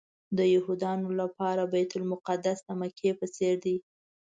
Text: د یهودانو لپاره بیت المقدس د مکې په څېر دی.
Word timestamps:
د 0.37 0.39
یهودانو 0.55 1.09
لپاره 1.21 1.61
بیت 1.73 1.91
المقدس 1.99 2.57
د 2.63 2.69
مکې 2.79 3.11
په 3.19 3.25
څېر 3.35 3.55
دی. 3.65 3.77